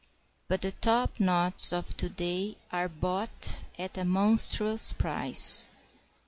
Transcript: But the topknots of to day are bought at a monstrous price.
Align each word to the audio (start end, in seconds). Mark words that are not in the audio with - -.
But 0.47 0.63
the 0.63 0.71
topknots 0.71 1.71
of 1.71 1.95
to 1.97 2.09
day 2.09 2.57
are 2.71 2.89
bought 2.89 3.65
at 3.77 3.99
a 3.99 4.03
monstrous 4.03 4.93
price. 4.93 5.69